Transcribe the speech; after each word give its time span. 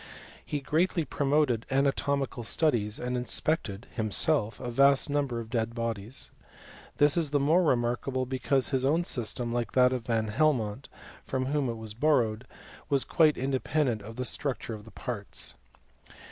He 0.43 0.61
greatly 0.61 1.05
promoted 1.05 1.67
anatomical 1.69 2.43
studies, 2.43 2.97
and 2.97 3.15
inspected, 3.15 3.85
himself, 3.91 4.59
a 4.59 4.71
vast 4.71 5.11
number 5.11 5.39
of 5.39 5.51
dead 5.51 5.75
bodies. 5.75 6.31
This 6.97 7.17
is 7.17 7.29
the 7.29 7.39
more 7.39 7.61
re 7.61 7.75
markable, 7.75 8.25
because 8.25 8.69
his 8.69 8.83
own 8.83 9.03
system, 9.03 9.53
like 9.53 9.73
that 9.73 9.93
of 9.93 10.07
Van 10.07 10.29
Helmont, 10.29 10.89
from 11.23 11.45
whom 11.45 11.69
it 11.69 11.77
was 11.77 11.93
borrowed, 11.93 12.47
was 12.89 13.03
quite 13.03 13.37
in 13.37 13.51
dependent 13.51 14.01
of 14.01 14.15
the 14.15 14.25
structure 14.25 14.73
of 14.73 14.85
the 14.85 14.89
parts. 14.91 15.53